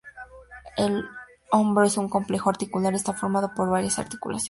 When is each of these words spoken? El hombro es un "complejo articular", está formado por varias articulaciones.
El 0.77 1.05
hombro 1.51 1.83
es 1.83 1.95
un 1.95 2.09
"complejo 2.09 2.49
articular", 2.49 2.95
está 2.95 3.13
formado 3.13 3.53
por 3.53 3.69
varias 3.69 3.99
articulaciones. 3.99 4.39